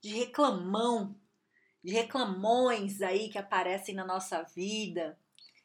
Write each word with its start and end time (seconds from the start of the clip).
de 0.00 0.10
reclamão, 0.10 1.18
de 1.82 1.92
reclamões 1.92 3.00
aí 3.02 3.28
que 3.28 3.38
aparecem 3.38 3.94
na 3.94 4.04
nossa 4.04 4.42
vida. 4.42 5.18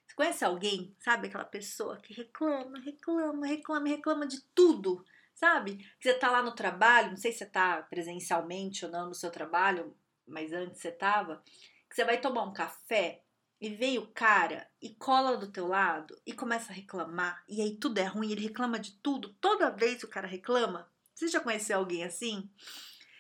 Você 0.06 0.16
conhece 0.16 0.46
alguém, 0.46 0.96
sabe? 1.00 1.28
Aquela 1.28 1.46
pessoa 1.46 1.98
que 1.98 2.14
reclama, 2.14 2.80
reclama, 2.80 3.48
reclama, 3.48 3.88
reclama 3.88 4.28
de 4.28 4.42
tudo, 4.54 5.04
sabe? 5.34 5.78
Que 6.00 6.10
você 6.10 6.14
tá 6.14 6.30
lá 6.30 6.42
no 6.42 6.54
trabalho, 6.54 7.10
não 7.10 7.18
sei 7.18 7.32
se 7.32 7.40
você 7.40 7.46
tá 7.48 7.82
presencialmente 7.84 8.86
ou 8.86 8.92
não 8.92 9.08
no 9.08 9.16
seu 9.16 9.32
trabalho, 9.32 9.96
mas 10.28 10.54
antes 10.54 10.82
você 10.82 10.92
tava, 10.92 11.44
que 11.90 11.96
você 11.96 12.06
vai 12.06 12.20
tomar 12.20 12.44
um 12.44 12.54
café 12.54 13.24
e 13.60 13.70
vem 13.70 13.98
o 13.98 14.08
cara 14.08 14.70
e 14.82 14.94
cola 14.96 15.38
do 15.38 15.52
teu 15.52 15.68
lado 15.68 16.20
e 16.26 16.34
começa 16.34 16.72
a 16.72 16.76
reclamar, 16.76 17.44
e 17.48 17.62
aí 17.62 17.78
tudo 17.78 17.98
é 17.98 18.04
ruim, 18.04 18.32
ele 18.32 18.42
reclama 18.42 18.78
de 18.78 18.92
tudo, 19.00 19.34
toda 19.40 19.70
vez 19.70 20.04
o 20.04 20.08
cara 20.08 20.28
reclama. 20.28 20.92
Você 21.14 21.28
já 21.28 21.40
conheceu 21.40 21.78
alguém 21.78 22.04
assim? 22.04 22.50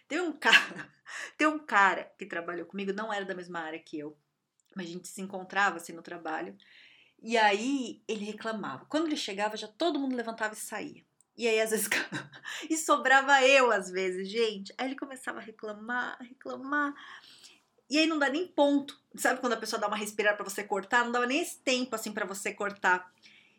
Tem 0.07 0.19
um 0.21 0.33
cara, 0.33 0.89
tem 1.37 1.47
um 1.47 1.59
cara 1.59 2.11
que 2.17 2.25
trabalhou 2.25 2.65
comigo, 2.65 2.93
não 2.93 3.11
era 3.11 3.25
da 3.25 3.35
mesma 3.35 3.59
área 3.59 3.79
que 3.79 3.97
eu, 3.97 4.17
mas 4.75 4.87
a 4.87 4.89
gente 4.89 5.07
se 5.07 5.21
encontrava 5.21 5.77
assim 5.77 5.93
no 5.93 6.01
trabalho. 6.01 6.55
E 7.21 7.37
aí 7.37 8.03
ele 8.07 8.25
reclamava. 8.25 8.85
Quando 8.85 9.07
ele 9.07 9.15
chegava, 9.15 9.55
já 9.55 9.67
todo 9.67 9.99
mundo 9.99 10.15
levantava 10.15 10.53
e 10.53 10.57
saía. 10.57 11.05
E 11.37 11.47
aí, 11.47 11.59
às 11.61 11.71
vezes, 11.71 11.87
e 12.69 12.77
sobrava 12.77 13.41
eu, 13.47 13.71
às 13.71 13.89
vezes, 13.89 14.29
gente. 14.29 14.73
Aí 14.77 14.87
ele 14.87 14.95
começava 14.95 15.39
a 15.39 15.41
reclamar, 15.41 16.17
reclamar. 16.21 16.93
E 17.89 17.97
aí 17.97 18.05
não 18.07 18.19
dá 18.19 18.29
nem 18.29 18.47
ponto. 18.47 18.99
Sabe 19.15 19.39
quando 19.39 19.53
a 19.53 19.57
pessoa 19.57 19.79
dá 19.79 19.87
uma 19.87 19.97
respirada 19.97 20.35
para 20.35 20.49
você 20.49 20.63
cortar? 20.63 21.05
Não 21.05 21.11
dava 21.11 21.25
nem 21.25 21.39
esse 21.39 21.59
tempo, 21.59 21.95
assim, 21.95 22.11
para 22.11 22.25
você 22.25 22.53
cortar. 22.53 23.11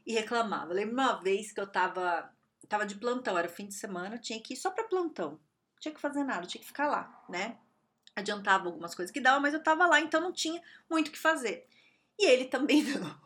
E 0.06 0.12
reclamava. 0.12 0.72
Eu 0.72 0.76
lembro 0.76 0.94
uma 0.94 1.14
vez 1.14 1.50
que 1.50 1.60
eu 1.60 1.66
tava, 1.66 2.30
tava 2.68 2.84
de 2.84 2.96
plantão, 2.96 3.38
era 3.38 3.48
fim 3.48 3.66
de 3.66 3.74
semana, 3.74 4.16
eu 4.16 4.20
tinha 4.20 4.40
que 4.40 4.52
ir 4.52 4.56
só 4.56 4.70
pra 4.70 4.84
plantão 4.84 5.40
tinha 5.84 5.94
que 5.94 6.00
fazer 6.00 6.24
nada, 6.24 6.46
tinha 6.46 6.60
que 6.60 6.66
ficar 6.66 6.88
lá, 6.88 7.24
né? 7.28 7.58
Adiantava 8.16 8.66
algumas 8.66 8.94
coisas 8.94 9.12
que 9.12 9.20
dava, 9.20 9.40
mas 9.40 9.52
eu 9.52 9.62
tava 9.62 9.86
lá, 9.86 10.00
então 10.00 10.20
não 10.20 10.32
tinha 10.32 10.62
muito 10.88 11.08
o 11.08 11.10
que 11.10 11.18
fazer. 11.18 11.66
E 12.18 12.26
ele 12.26 12.46
também 12.46 12.82
não. 12.98 13.24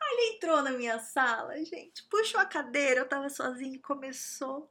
Aí 0.00 0.08
ele 0.12 0.36
entrou 0.36 0.62
na 0.62 0.70
minha 0.70 0.98
sala, 0.98 1.56
gente, 1.64 2.04
puxou 2.04 2.40
a 2.40 2.46
cadeira, 2.46 3.00
eu 3.00 3.08
tava 3.08 3.28
sozinha 3.28 3.74
e 3.74 3.80
começou. 3.80 4.70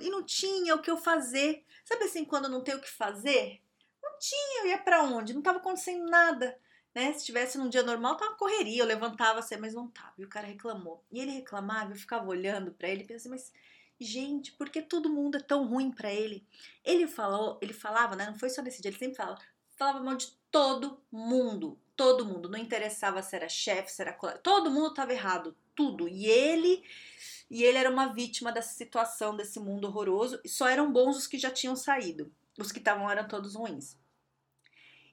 E 0.00 0.08
não 0.08 0.24
tinha 0.24 0.74
o 0.74 0.80
que 0.80 0.90
eu 0.90 0.96
fazer. 0.96 1.64
Sabe 1.84 2.04
assim, 2.04 2.24
quando 2.24 2.48
não 2.48 2.62
tem 2.64 2.74
o 2.74 2.80
que 2.80 2.90
fazer? 2.90 3.60
Não 4.02 4.18
tinha, 4.18 4.62
eu 4.62 4.68
ia 4.68 4.78
para 4.78 5.02
onde? 5.02 5.34
Não 5.34 5.42
tava 5.42 5.58
acontecendo 5.58 6.06
nada. 6.06 6.58
Né? 6.94 7.12
Se 7.12 7.26
tivesse 7.26 7.58
num 7.58 7.68
dia 7.68 7.82
normal, 7.82 8.16
tava 8.16 8.34
correria, 8.34 8.82
eu 8.82 8.86
levantava 8.86 9.40
assim, 9.40 9.56
mas 9.58 9.74
não 9.74 9.88
tava. 9.88 10.14
E 10.16 10.24
o 10.24 10.28
cara 10.28 10.46
reclamou. 10.46 11.04
E 11.12 11.20
ele 11.20 11.32
reclamava, 11.32 11.92
eu 11.92 11.96
ficava 11.96 12.26
olhando 12.26 12.72
para 12.72 12.88
ele 12.88 13.02
e 13.02 13.06
pensei, 13.06 13.30
mas 13.30 13.52
Gente, 14.00 14.52
porque 14.52 14.82
todo 14.82 15.08
mundo 15.08 15.36
é 15.36 15.40
tão 15.40 15.66
ruim 15.66 15.90
para 15.90 16.12
ele? 16.12 16.46
Ele 16.84 17.06
falou, 17.06 17.58
ele 17.62 17.72
falava, 17.72 18.16
né? 18.16 18.26
Não 18.26 18.38
foi 18.38 18.50
só 18.50 18.60
nesse 18.60 18.82
dia, 18.82 18.90
ele 18.90 18.98
sempre 18.98 19.16
falava, 19.16 19.38
falava 19.76 20.02
mal 20.02 20.16
de 20.16 20.32
todo 20.50 21.00
mundo, 21.10 21.78
todo 21.96 22.24
mundo. 22.24 22.48
Não 22.48 22.58
interessava 22.58 23.22
se 23.22 23.36
era 23.36 23.48
chefe, 23.48 23.92
se 23.92 24.02
era 24.02 24.12
colega, 24.12 24.38
todo 24.40 24.70
mundo 24.70 24.88
estava 24.88 25.12
errado, 25.12 25.56
tudo. 25.74 26.08
E 26.08 26.26
ele, 26.26 26.82
e 27.48 27.62
ele 27.62 27.78
era 27.78 27.90
uma 27.90 28.12
vítima 28.12 28.50
dessa 28.50 28.74
situação, 28.74 29.36
desse 29.36 29.60
mundo 29.60 29.86
horroroso. 29.86 30.40
E 30.44 30.48
só 30.48 30.68
eram 30.68 30.92
bons 30.92 31.16
os 31.16 31.26
que 31.26 31.38
já 31.38 31.50
tinham 31.50 31.76
saído, 31.76 32.32
os 32.58 32.72
que 32.72 32.78
estavam 32.78 33.08
eram 33.08 33.28
todos 33.28 33.54
ruins. 33.54 33.96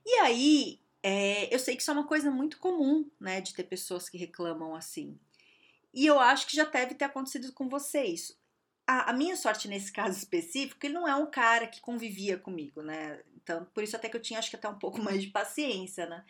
E 0.03 0.13
aí, 0.21 0.81
é, 1.03 1.53
eu 1.53 1.59
sei 1.59 1.75
que 1.75 1.83
isso 1.83 1.91
é 1.91 1.93
uma 1.93 2.07
coisa 2.07 2.31
muito 2.31 2.57
comum, 2.57 3.09
né, 3.19 3.41
de 3.41 3.53
ter 3.53 3.63
pessoas 3.63 4.09
que 4.09 4.17
reclamam 4.17 4.75
assim. 4.75 5.19
E 5.93 6.05
eu 6.05 6.19
acho 6.19 6.47
que 6.47 6.55
já 6.55 6.65
deve 6.65 6.95
ter 6.95 7.05
acontecido 7.05 7.51
com 7.53 7.69
vocês 7.69 8.40
a, 8.91 9.11
a, 9.11 9.13
minha 9.13 9.37
sorte 9.37 9.69
nesse 9.69 9.91
caso 9.91 10.17
específico, 10.17 10.85
ele 10.85 10.93
não 10.93 11.07
é 11.07 11.15
um 11.15 11.25
cara 11.25 11.65
que 11.65 11.79
convivia 11.79 12.37
comigo, 12.37 12.81
né? 12.81 13.21
Então, 13.41 13.65
por 13.73 13.83
isso 13.83 13.95
até 13.95 14.09
que 14.09 14.17
eu 14.17 14.21
tinha, 14.21 14.37
acho 14.37 14.49
que 14.49 14.57
até 14.57 14.67
um 14.67 14.77
pouco 14.77 14.99
mais 15.01 15.21
de 15.21 15.29
paciência, 15.29 16.05
né? 16.05 16.25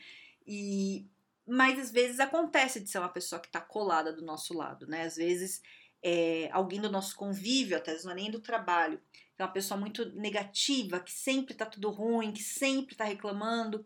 E, 0.45 1.07
mas 1.47 1.79
às 1.79 1.91
vezes 1.91 2.19
acontece 2.19 2.79
de 2.79 2.89
ser 2.89 2.99
uma 2.99 3.09
pessoa 3.09 3.41
que 3.41 3.49
tá 3.49 3.59
colada 3.59 4.13
do 4.13 4.21
nosso 4.21 4.53
lado, 4.53 4.85
né? 4.85 5.03
Às 5.03 5.15
vezes 5.15 5.61
é, 6.03 6.49
alguém 6.51 6.79
do 6.79 6.91
nosso 6.91 7.15
convívio, 7.15 7.77
até 7.77 7.97
não 8.03 8.11
é 8.11 8.15
nem 8.15 8.29
do 8.31 8.39
trabalho, 8.39 9.01
é 9.39 9.43
uma 9.43 9.51
pessoa 9.51 9.79
muito 9.79 10.05
negativa, 10.13 10.99
que 10.99 11.11
sempre 11.11 11.55
tá 11.55 11.65
tudo 11.65 11.89
ruim, 11.89 12.31
que 12.31 12.43
sempre 12.43 12.95
tá 12.95 13.05
reclamando. 13.05 13.83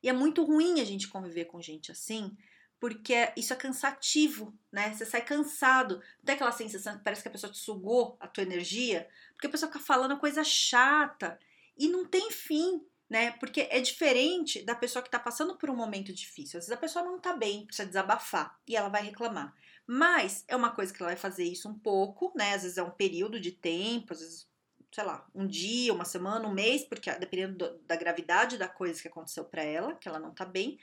E 0.00 0.08
é 0.08 0.12
muito 0.12 0.44
ruim 0.44 0.80
a 0.80 0.84
gente 0.84 1.08
conviver 1.08 1.46
com 1.46 1.60
gente 1.60 1.90
assim, 1.90 2.36
porque 2.82 3.32
isso 3.36 3.52
é 3.52 3.56
cansativo, 3.56 4.52
né? 4.72 4.92
Você 4.92 5.06
sai 5.06 5.24
cansado. 5.24 6.02
Não 6.18 6.24
tem 6.24 6.34
aquela 6.34 6.50
sensação 6.50 6.98
que 6.98 7.04
parece 7.04 7.22
que 7.22 7.28
a 7.28 7.30
pessoa 7.30 7.52
te 7.52 7.58
sugou 7.60 8.16
a 8.18 8.26
tua 8.26 8.42
energia, 8.42 9.08
porque 9.34 9.46
a 9.46 9.50
pessoa 9.50 9.70
fica 9.70 9.84
falando 9.84 10.18
coisa 10.18 10.42
chata 10.42 11.38
e 11.78 11.86
não 11.86 12.04
tem 12.04 12.32
fim, 12.32 12.84
né? 13.08 13.30
Porque 13.38 13.68
é 13.70 13.80
diferente 13.80 14.64
da 14.64 14.74
pessoa 14.74 15.00
que 15.00 15.08
tá 15.08 15.20
passando 15.20 15.56
por 15.56 15.70
um 15.70 15.76
momento 15.76 16.12
difícil. 16.12 16.58
Às 16.58 16.64
vezes 16.64 16.76
a 16.76 16.76
pessoa 16.76 17.04
não 17.04 17.20
tá 17.20 17.36
bem, 17.36 17.66
precisa 17.66 17.86
desabafar 17.86 18.58
e 18.66 18.74
ela 18.74 18.88
vai 18.88 19.04
reclamar. 19.04 19.54
Mas 19.86 20.44
é 20.48 20.56
uma 20.56 20.72
coisa 20.72 20.92
que 20.92 21.00
ela 21.00 21.12
vai 21.12 21.16
fazer 21.16 21.44
isso 21.44 21.68
um 21.68 21.78
pouco, 21.78 22.32
né? 22.34 22.54
Às 22.54 22.62
vezes 22.62 22.78
é 22.78 22.82
um 22.82 22.90
período 22.90 23.38
de 23.38 23.52
tempo, 23.52 24.12
às 24.12 24.18
vezes, 24.18 24.48
sei 24.90 25.04
lá, 25.04 25.24
um 25.32 25.46
dia, 25.46 25.94
uma 25.94 26.04
semana, 26.04 26.48
um 26.48 26.52
mês, 26.52 26.82
porque 26.82 27.08
dependendo 27.12 27.58
do, 27.58 27.78
da 27.86 27.94
gravidade 27.94 28.58
da 28.58 28.66
coisa 28.66 29.00
que 29.00 29.06
aconteceu 29.06 29.44
para 29.44 29.62
ela, 29.62 29.94
que 29.94 30.08
ela 30.08 30.18
não 30.18 30.34
tá 30.34 30.44
bem. 30.44 30.80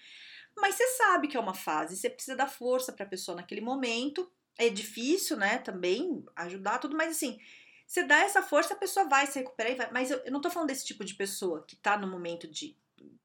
Mas 0.60 0.76
você 0.76 0.88
sabe 0.98 1.28
que 1.28 1.38
é 1.38 1.40
uma 1.40 1.54
fase, 1.54 1.96
você 1.96 2.10
precisa 2.10 2.36
dar 2.36 2.48
força 2.48 2.92
para 2.92 3.06
a 3.06 3.10
pessoa 3.10 3.36
naquele 3.36 3.62
momento. 3.62 4.30
É 4.58 4.70
difícil, 4.70 5.38
né, 5.38 5.58
também 5.58 6.24
ajudar 6.36 6.80
tudo, 6.80 6.96
mas 6.96 7.12
assim, 7.12 7.40
você 7.88 8.04
dá 8.04 8.20
essa 8.20 8.42
força, 8.42 8.74
a 8.74 8.78
pessoa 8.78 9.08
vai 9.08 9.26
se 9.26 9.40
recuperar 9.40 9.72
e 9.72 9.76
vai. 9.76 9.92
Mas 9.92 10.12
eu, 10.12 10.20
eu 10.20 10.32
não 10.32 10.42
tô 10.42 10.50
falando 10.50 10.68
desse 10.68 10.86
tipo 10.86 11.04
de 11.04 11.16
pessoa 11.16 11.64
que 11.66 11.76
tá 11.76 11.98
no 11.98 12.08
momento 12.08 12.48
de 12.48 12.78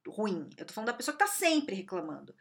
ruim. 0.06 0.48
Eu 0.56 0.64
tô 0.64 0.72
falando 0.72 0.86
da 0.86 0.94
pessoa 0.94 1.12
que 1.16 1.24
tá 1.24 1.26
sempre 1.26 1.74
reclamando. 1.74 2.34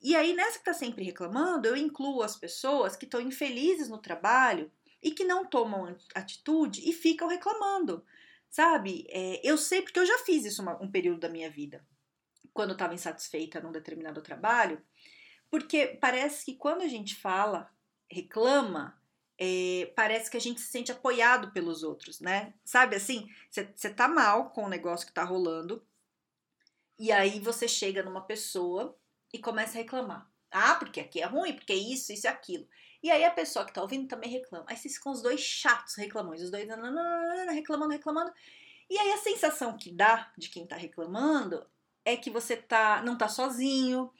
E 0.00 0.16
aí, 0.16 0.32
nessa 0.32 0.58
que 0.58 0.64
tá 0.64 0.72
sempre 0.72 1.04
reclamando, 1.04 1.68
eu 1.68 1.76
incluo 1.76 2.22
as 2.22 2.36
pessoas 2.36 2.96
que 2.96 3.04
estão 3.04 3.20
infelizes 3.20 3.88
no 3.88 3.98
trabalho 3.98 4.70
e 5.02 5.10
que 5.10 5.24
não 5.24 5.44
tomam 5.44 5.96
atitude 6.14 6.88
e 6.88 6.92
ficam 6.92 7.28
reclamando. 7.28 8.04
Sabe? 8.48 9.06
É, 9.10 9.40
eu 9.48 9.58
sei 9.58 9.82
porque 9.82 9.98
eu 9.98 10.06
já 10.06 10.18
fiz 10.18 10.44
isso 10.44 10.62
uma, 10.62 10.82
um 10.82 10.90
período 10.90 11.20
da 11.20 11.28
minha 11.28 11.50
vida 11.50 11.84
quando 12.52 12.72
estava 12.72 12.94
insatisfeita 12.94 13.60
num 13.60 13.72
determinado 13.72 14.22
trabalho, 14.22 14.82
porque 15.50 15.98
parece 16.00 16.44
que 16.44 16.54
quando 16.54 16.82
a 16.82 16.88
gente 16.88 17.14
fala, 17.14 17.70
reclama, 18.10 19.00
é, 19.38 19.92
parece 19.94 20.30
que 20.30 20.36
a 20.36 20.40
gente 20.40 20.60
se 20.60 20.68
sente 20.68 20.92
apoiado 20.92 21.52
pelos 21.52 21.82
outros, 21.82 22.20
né? 22.20 22.54
Sabe 22.64 22.96
assim, 22.96 23.28
você 23.50 23.90
tá 23.90 24.08
mal 24.08 24.50
com 24.50 24.64
o 24.64 24.68
negócio 24.68 25.06
que 25.06 25.12
tá 25.12 25.24
rolando, 25.24 25.86
e 26.98 27.12
aí 27.12 27.38
você 27.38 27.68
chega 27.68 28.02
numa 28.02 28.22
pessoa 28.22 28.98
e 29.32 29.38
começa 29.38 29.78
a 29.78 29.82
reclamar. 29.82 30.28
Ah, 30.50 30.74
porque 30.74 31.00
aqui 31.00 31.20
é 31.20 31.26
ruim, 31.26 31.54
porque 31.54 31.72
isso, 31.74 32.12
isso 32.12 32.26
e 32.26 32.28
aquilo. 32.28 32.66
E 33.02 33.10
aí 33.10 33.24
a 33.24 33.30
pessoa 33.30 33.64
que 33.64 33.72
tá 33.72 33.80
ouvindo 33.80 34.08
também 34.08 34.30
reclama. 34.30 34.64
Aí 34.68 34.76
vocês 34.76 34.96
ficam 34.96 35.12
os 35.12 35.22
dois 35.22 35.40
chatos 35.40 35.94
reclamões, 35.94 36.42
os 36.42 36.50
dois 36.50 36.66
reclamando, 36.66 37.92
reclamando. 37.92 38.32
E 38.90 38.98
aí 38.98 39.12
a 39.12 39.18
sensação 39.18 39.76
que 39.76 39.92
dá 39.92 40.32
de 40.36 40.48
quem 40.48 40.66
tá 40.66 40.74
reclamando 40.74 41.64
é 42.12 42.16
que 42.16 42.30
você 42.30 42.56
tá, 42.56 43.02
não 43.02 43.16
tá 43.16 43.28
sozinho. 43.28 44.10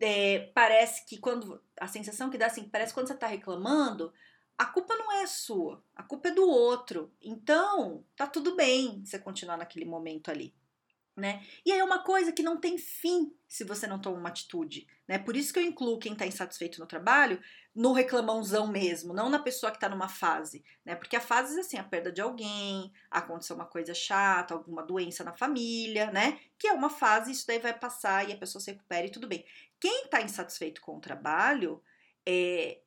É, 0.00 0.50
parece 0.54 1.06
que 1.06 1.18
quando. 1.18 1.62
A 1.80 1.88
sensação 1.88 2.30
que 2.30 2.38
dá 2.38 2.46
assim, 2.46 2.68
parece 2.68 2.92
que 2.92 2.94
quando 2.94 3.08
você 3.08 3.14
tá 3.14 3.26
reclamando, 3.26 4.12
a 4.58 4.66
culpa 4.66 4.96
não 4.96 5.12
é 5.12 5.26
sua, 5.26 5.82
a 5.94 6.02
culpa 6.02 6.28
é 6.28 6.32
do 6.32 6.48
outro. 6.48 7.12
Então, 7.22 8.04
tá 8.16 8.26
tudo 8.26 8.54
bem 8.56 9.04
você 9.04 9.18
continuar 9.18 9.56
naquele 9.56 9.84
momento 9.84 10.30
ali 10.30 10.54
né? 11.16 11.44
E 11.64 11.70
aí 11.70 11.78
é 11.78 11.84
uma 11.84 12.02
coisa 12.02 12.32
que 12.32 12.42
não 12.42 12.58
tem 12.58 12.76
fim 12.76 13.32
se 13.46 13.64
você 13.64 13.86
não 13.86 14.00
toma 14.00 14.18
uma 14.18 14.28
atitude, 14.28 14.86
né? 15.06 15.18
Por 15.18 15.36
isso 15.36 15.52
que 15.52 15.58
eu 15.58 15.62
incluo 15.62 15.98
quem 15.98 16.12
está 16.12 16.26
insatisfeito 16.26 16.80
no 16.80 16.86
trabalho 16.86 17.40
no 17.74 17.92
reclamãozão 17.92 18.68
mesmo, 18.68 19.12
não 19.12 19.28
na 19.28 19.38
pessoa 19.38 19.70
que 19.70 19.78
está 19.78 19.88
numa 19.88 20.08
fase, 20.08 20.64
né? 20.84 20.94
Porque 20.94 21.16
a 21.16 21.20
fase 21.20 21.56
é 21.56 21.60
assim, 21.60 21.76
a 21.76 21.82
perda 21.82 22.12
de 22.12 22.20
alguém, 22.20 22.92
aconteceu 23.10 23.56
uma 23.56 23.64
coisa 23.64 23.92
chata, 23.92 24.54
alguma 24.54 24.82
doença 24.82 25.24
na 25.24 25.32
família, 25.32 26.10
né? 26.12 26.38
Que 26.58 26.68
é 26.68 26.72
uma 26.72 26.88
fase, 26.88 27.32
isso 27.32 27.46
daí 27.46 27.58
vai 27.58 27.76
passar 27.76 28.28
e 28.28 28.32
a 28.32 28.36
pessoa 28.36 28.62
se 28.62 28.70
recupera 28.70 29.06
e 29.06 29.10
tudo 29.10 29.26
bem. 29.26 29.44
Quem 29.80 30.04
está 30.04 30.22
insatisfeito 30.22 30.80
com 30.80 30.96
o 30.96 31.00
trabalho, 31.00 31.82
é, 32.24 32.80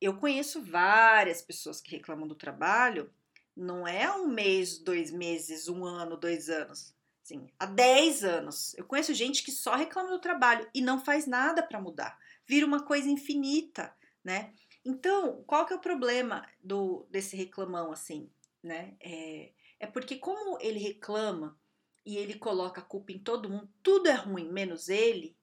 eu 0.00 0.16
conheço 0.18 0.62
várias 0.62 1.40
pessoas 1.40 1.80
que 1.80 1.96
reclamam 1.96 2.28
do 2.28 2.34
trabalho, 2.34 3.10
não 3.56 3.86
é 3.86 4.12
um 4.14 4.28
mês, 4.28 4.78
dois 4.78 5.10
meses, 5.10 5.68
um 5.68 5.84
ano, 5.84 6.16
dois 6.16 6.50
anos 6.50 6.94
Sim, 7.24 7.48
há 7.58 7.64
10 7.64 8.22
anos. 8.22 8.74
Eu 8.76 8.84
conheço 8.84 9.14
gente 9.14 9.42
que 9.42 9.50
só 9.50 9.74
reclama 9.74 10.10
do 10.10 10.18
trabalho 10.18 10.68
e 10.74 10.82
não 10.82 11.02
faz 11.02 11.26
nada 11.26 11.62
para 11.62 11.80
mudar. 11.80 12.18
Vira 12.46 12.66
uma 12.66 12.84
coisa 12.84 13.08
infinita, 13.08 13.96
né? 14.24 14.54
Então, 14.84 15.44
qual 15.46 15.66
que 15.66 15.72
é 15.72 15.76
o 15.76 15.80
problema 15.80 16.48
do 16.62 17.06
desse 17.10 17.36
reclamão 17.36 17.92
assim, 17.92 18.30
né? 18.62 18.96
É, 19.00 19.52
é 19.78 19.86
porque 19.86 20.16
como 20.16 20.58
ele 20.60 20.78
reclama 20.78 21.58
e 22.04 22.16
ele 22.16 22.34
coloca 22.34 22.80
a 22.80 22.84
culpa 22.84 23.12
em 23.12 23.18
todo 23.18 23.50
mundo, 23.50 23.68
tudo 23.82 24.08
é 24.08 24.14
ruim 24.14 24.50
menos 24.50 24.88
ele, 24.88 25.36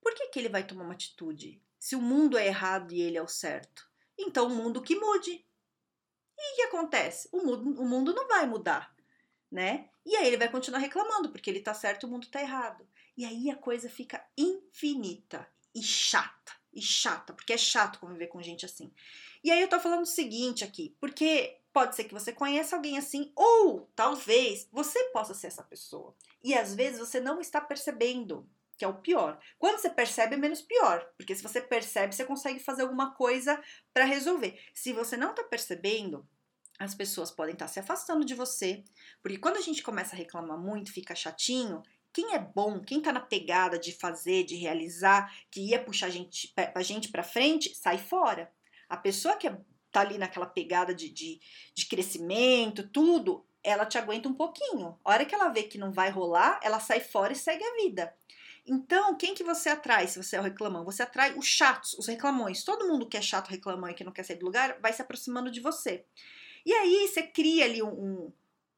por 0.00 0.14
que, 0.14 0.28
que 0.28 0.38
ele 0.38 0.48
vai 0.48 0.64
tomar 0.64 0.84
uma 0.84 0.94
atitude? 0.94 1.60
Se 1.78 1.94
o 1.94 2.00
mundo 2.00 2.38
é 2.38 2.46
errado 2.46 2.92
e 2.92 3.00
ele 3.00 3.18
é 3.18 3.22
o 3.22 3.28
certo. 3.28 3.88
Então 4.18 4.46
o 4.46 4.50
mundo 4.50 4.82
que 4.82 4.96
mude. 4.96 5.44
E 6.38 6.52
o 6.52 6.56
que 6.56 6.62
acontece? 6.62 7.28
O 7.32 7.44
mundo, 7.44 7.82
o 7.82 7.86
mundo 7.86 8.14
não 8.14 8.26
vai 8.26 8.46
mudar, 8.46 8.94
né? 9.50 9.90
E 10.04 10.16
aí 10.16 10.26
ele 10.26 10.38
vai 10.38 10.50
continuar 10.50 10.78
reclamando, 10.78 11.30
porque 11.30 11.50
ele 11.50 11.60
tá 11.60 11.74
certo 11.74 12.04
e 12.04 12.06
o 12.06 12.10
mundo 12.10 12.28
tá 12.28 12.40
errado. 12.40 12.88
E 13.16 13.24
aí 13.24 13.50
a 13.50 13.56
coisa 13.56 13.88
fica 13.88 14.24
infinita 14.36 15.46
e 15.74 15.82
chata. 15.82 16.59
E 16.72 16.80
chata, 16.80 17.32
porque 17.32 17.52
é 17.52 17.58
chato 17.58 17.98
conviver 17.98 18.28
com 18.28 18.42
gente 18.42 18.64
assim. 18.64 18.92
E 19.42 19.50
aí 19.50 19.60
eu 19.60 19.68
tô 19.68 19.80
falando 19.80 20.02
o 20.02 20.06
seguinte 20.06 20.62
aqui, 20.62 20.96
porque 21.00 21.58
pode 21.72 21.96
ser 21.96 22.04
que 22.04 22.14
você 22.14 22.32
conheça 22.32 22.76
alguém 22.76 22.98
assim, 22.98 23.32
ou 23.34 23.90
talvez 23.94 24.68
você 24.70 25.02
possa 25.10 25.34
ser 25.34 25.48
essa 25.48 25.62
pessoa. 25.62 26.14
E 26.42 26.54
às 26.54 26.74
vezes 26.74 26.98
você 26.98 27.20
não 27.20 27.40
está 27.40 27.60
percebendo 27.60 28.48
que 28.80 28.84
é 28.84 28.88
o 28.88 28.94
pior. 28.94 29.38
Quando 29.58 29.78
você 29.78 29.90
percebe, 29.90 30.36
é 30.36 30.38
menos 30.38 30.62
pior, 30.62 31.06
porque 31.18 31.34
se 31.34 31.42
você 31.42 31.60
percebe, 31.60 32.14
você 32.14 32.24
consegue 32.24 32.58
fazer 32.58 32.80
alguma 32.80 33.14
coisa 33.14 33.62
para 33.92 34.06
resolver. 34.06 34.58
Se 34.72 34.94
você 34.94 35.18
não 35.18 35.32
está 35.32 35.44
percebendo, 35.44 36.26
as 36.78 36.94
pessoas 36.94 37.30
podem 37.30 37.52
estar 37.52 37.66
tá 37.66 37.72
se 37.72 37.78
afastando 37.78 38.24
de 38.24 38.34
você, 38.34 38.82
porque 39.22 39.36
quando 39.36 39.58
a 39.58 39.60
gente 39.60 39.82
começa 39.82 40.16
a 40.16 40.18
reclamar 40.18 40.58
muito, 40.58 40.94
fica 40.94 41.14
chatinho. 41.14 41.82
Quem 42.12 42.34
é 42.34 42.38
bom, 42.38 42.80
quem 42.80 43.00
tá 43.00 43.12
na 43.12 43.20
pegada 43.20 43.78
de 43.78 43.92
fazer, 43.92 44.44
de 44.44 44.56
realizar, 44.56 45.32
que 45.50 45.60
ia 45.60 45.82
puxar 45.82 46.06
a 46.06 46.10
gente, 46.10 46.52
a 46.74 46.82
gente 46.82 47.08
pra 47.08 47.22
frente, 47.22 47.74
sai 47.74 47.98
fora. 47.98 48.50
A 48.88 48.96
pessoa 48.96 49.36
que 49.36 49.46
é, 49.46 49.56
tá 49.92 50.00
ali 50.00 50.18
naquela 50.18 50.46
pegada 50.46 50.94
de, 50.94 51.08
de, 51.08 51.40
de 51.74 51.86
crescimento, 51.86 52.88
tudo, 52.88 53.46
ela 53.62 53.86
te 53.86 53.98
aguenta 53.98 54.28
um 54.28 54.34
pouquinho. 54.34 54.98
A 55.04 55.10
hora 55.10 55.24
que 55.24 55.34
ela 55.34 55.48
vê 55.48 55.62
que 55.62 55.78
não 55.78 55.92
vai 55.92 56.10
rolar, 56.10 56.58
ela 56.62 56.80
sai 56.80 57.00
fora 57.00 57.32
e 57.32 57.36
segue 57.36 57.62
a 57.62 57.74
vida. 57.76 58.14
Então, 58.66 59.16
quem 59.16 59.34
que 59.34 59.42
você 59.42 59.68
atrai 59.68 60.06
se 60.06 60.22
você 60.22 60.36
é 60.36 60.40
o 60.40 60.42
reclamão? 60.42 60.84
Você 60.84 61.02
atrai 61.02 61.36
os 61.36 61.46
chatos, 61.46 61.94
os 61.94 62.06
reclamões. 62.06 62.62
Todo 62.62 62.86
mundo 62.86 63.08
que 63.08 63.16
é 63.16 63.22
chato, 63.22 63.48
reclamão 63.48 63.88
e 63.90 63.94
que 63.94 64.04
não 64.04 64.12
quer 64.12 64.24
sair 64.24 64.36
do 64.36 64.46
lugar 64.46 64.78
vai 64.80 64.92
se 64.92 65.02
aproximando 65.02 65.50
de 65.50 65.60
você. 65.60 66.04
E 66.64 66.72
aí 66.72 67.08
você 67.08 67.22
cria 67.22 67.64
ali 67.64 67.82
um, 67.82 67.88
um, 67.88 68.32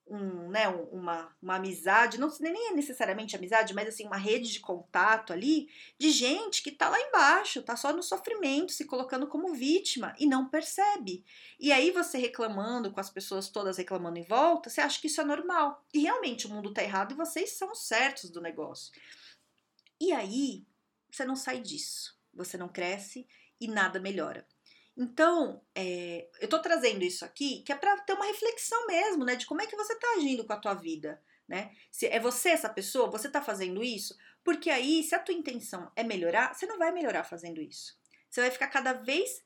né, 0.09 0.69
uma, 0.69 1.35
uma 1.41 1.57
amizade, 1.57 2.19
não 2.19 2.29
nem 2.41 2.69
é 2.69 2.73
necessariamente 2.75 3.35
amizade, 3.37 3.73
mas 3.73 3.89
assim, 3.89 4.07
uma 4.07 4.17
rede 4.17 4.53
de 4.53 4.61
contato 4.61 5.33
ali 5.33 5.71
de 5.99 6.11
gente 6.11 6.63
que 6.63 6.71
tá 6.71 6.89
lá 6.89 7.01
embaixo, 7.01 7.63
tá 7.63 7.77
só 7.77 7.93
no 7.93 8.03
sofrimento, 8.03 8.73
se 8.73 8.85
colocando 8.85 9.27
como 9.27 9.55
vítima 9.55 10.15
e 10.19 10.27
não 10.27 10.49
percebe. 10.49 11.25
E 11.59 11.73
aí 11.73 11.91
você 11.91 12.19
reclamando 12.19 12.93
com 12.93 13.01
as 13.01 13.11
pessoas 13.11 13.49
todas 13.49 13.79
reclamando 13.79 14.19
em 14.19 14.25
volta, 14.25 14.69
você 14.69 14.81
acha 14.81 15.01
que 15.01 15.07
isso 15.07 15.21
é 15.21 15.25
normal. 15.25 15.85
E 15.95 16.01
realmente 16.01 16.47
o 16.47 16.51
mundo 16.51 16.73
tá 16.73 16.83
errado 16.83 17.13
e 17.13 17.17
vocês 17.17 17.53
são 17.53 17.75
certos 17.75 18.29
do 18.29 18.41
negócio. 18.41 18.93
E 20.01 20.13
aí, 20.13 20.67
você 21.11 21.25
não 21.25 21.37
sai 21.37 21.61
disso, 21.61 22.19
você 22.35 22.57
não 22.59 22.69
cresce 22.69 23.27
e 23.61 23.69
nada 23.69 24.01
melhora. 24.01 24.47
Então, 24.97 25.63
é, 25.75 26.29
eu 26.41 26.49
tô 26.49 26.59
trazendo 26.61 27.03
isso 27.03 27.25
aqui 27.25 27.63
que 27.63 27.73
é 27.73 27.75
para 27.75 27.97
ter 28.01 28.13
uma 28.13 28.27
reflexão 28.27 28.87
mesmo, 28.87 29.25
né, 29.25 29.37
de 29.37 29.47
como 29.47 29.63
é 29.63 29.67
que 29.67 29.77
você 29.77 29.95
tá 29.95 30.07
agindo 30.17 30.45
com 30.45 30.53
a 30.53 30.59
tua 30.59 30.75
vida, 30.75 31.21
né? 31.49 31.75
Se 31.91 32.07
é 32.07 32.21
você 32.21 32.51
essa 32.51 32.69
pessoa, 32.69 33.11
você 33.11 33.29
tá 33.29 33.41
fazendo 33.41 33.83
isso, 33.83 34.17
porque 34.45 34.69
aí, 34.69 35.03
se 35.03 35.15
a 35.15 35.19
tua 35.19 35.35
intenção 35.35 35.91
é 35.97 36.03
melhorar, 36.03 36.55
você 36.55 36.67
não 36.67 36.79
vai 36.79 36.93
melhorar 36.93 37.25
fazendo 37.25 37.61
isso. 37.61 37.97
Você 38.29 38.41
vai 38.41 38.51
ficar 38.51 38.69
cada 38.69 38.93
vez 38.93 39.43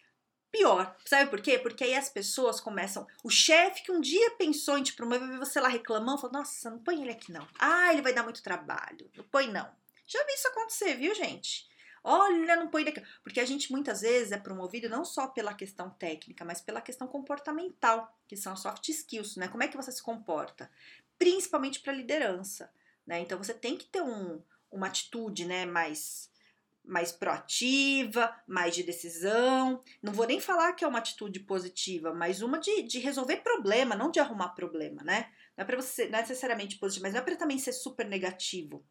pior. 0.51 0.97
Sabe 1.05 1.29
por 1.31 1.41
quê? 1.41 1.59
Porque 1.59 1.85
aí 1.85 1.95
as 1.95 2.09
pessoas 2.09 2.61
começam. 2.61 3.07
O 3.23 3.31
chefe 3.31 3.83
que 3.83 3.93
um 3.93 4.01
dia 4.01 4.31
pensou 4.33 4.79
em 4.79 4.83
te 4.83 4.95
promover, 4.95 5.39
você 5.39 5.61
lá 5.61 5.69
reclamando, 5.69 6.21
fala: 6.21 6.33
Nossa, 6.33 6.71
não 6.71 6.79
põe 6.79 7.03
ele 7.03 7.13
aqui 7.13 7.31
não. 7.33 7.47
Ah, 7.59 7.93
ele 7.93 8.03
vai 8.03 8.13
dar 8.13 8.23
muito 8.23 8.43
trabalho. 8.43 9.11
Não 9.15 9.25
põe 9.25 9.49
não. 9.49 9.69
Já 10.07 10.25
vi 10.25 10.33
isso 10.33 10.49
acontecer, 10.49 10.95
viu, 10.95 11.15
gente? 11.15 11.69
Olha, 12.09 12.55
não 12.55 12.69
põe 12.69 12.85
daqui. 12.85 13.03
Porque 13.25 13.41
a 13.41 13.45
gente 13.45 13.73
muitas 13.73 14.03
vezes 14.03 14.31
é 14.31 14.39
promovido 14.39 14.89
não 14.89 15.05
só 15.05 15.27
pela 15.27 15.53
questão 15.53 15.91
técnica, 15.91 16.45
mas 16.45 16.61
pela 16.61 16.81
questão 16.81 17.09
comportamental, 17.09 18.17
que 18.29 18.37
são 18.37 18.57
soft 18.57 18.89
skills, 18.89 19.35
né? 19.35 19.49
Como 19.49 19.65
é 19.65 19.67
que 19.69 19.77
você 19.77 19.91
se 19.91 20.01
comporta? 20.01 20.71
Principalmente 21.19 21.81
para 21.81 21.93
liderança, 21.93 22.73
né? 23.05 23.19
Então 23.19 23.37
você 23.37 23.53
tem 23.53 23.77
que 23.77 23.87
ter 23.87 24.03
um, 24.03 24.41
uma 24.71 24.87
atitude, 24.87 25.45
né, 25.45 25.67
mais 25.67 26.31
mais 26.85 27.11
proativa, 27.11 28.33
mais 28.47 28.73
de 28.73 28.85
decisão. 28.85 29.83
Não 30.01 30.13
vou 30.13 30.25
nem 30.25 30.41
falar 30.41 30.75
que 30.75 30.85
é 30.85 30.89
uma 30.89 31.01
atitude 31.01 31.41
positiva, 31.41 32.15
mas 32.15 32.41
uma 32.41 32.61
de, 32.61 32.83
de 32.83 33.01
resolver 33.01 33.39
problema, 33.39 33.97
não 33.97 34.13
de 34.13 34.21
arrumar 34.21 34.51
problema, 34.51 35.03
né? 35.03 35.33
Não 35.57 35.65
é 35.65 35.67
para 35.67 35.77
você 35.77 36.09
não 36.09 36.21
é 36.21 36.23
necessariamente 36.23 36.79
positivo, 36.79 37.03
mas 37.03 37.15
não 37.15 37.21
é 37.21 37.25
para 37.25 37.35
também 37.35 37.59
ser 37.59 37.73
super 37.73 38.07
negativo, 38.07 38.85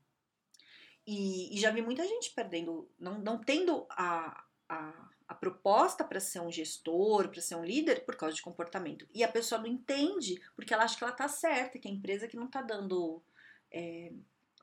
e, 1.06 1.56
e, 1.56 1.60
já 1.60 1.70
vi 1.72 1.82
muita 1.82 2.08
gente 2.08 2.32
perdendo, 2.32 2.90
não, 3.00 3.20
não 3.20 3.38
tendo 3.38 3.86
a, 3.90 4.44
a, 4.68 5.10
a 5.28 5.36
proposta 5.36 6.04
para 6.04 6.20
ser 6.20 6.40
um 6.40 6.52
gestor, 6.52 7.30
para 7.30 7.42
ser 7.42 7.56
um 7.56 7.64
líder, 7.64 8.06
por 8.06 8.16
causa 8.16 8.36
de 8.36 8.42
comportamento. 8.42 9.08
E 9.14 9.24
a 9.24 9.28
pessoa 9.28 9.62
não 9.62 9.68
entende, 9.68 10.42
porque 10.56 10.74
ela 10.74 10.84
acha 10.84 10.98
que 10.98 11.04
ela 11.04 11.14
tá 11.14 11.28
certa, 11.28 11.78
que 11.78 11.88
a 11.88 11.92
empresa 11.92 12.28
que 12.28 12.36
não 12.36 12.48
tá 12.48 12.62
dando 12.62 13.22
é, 13.72 14.12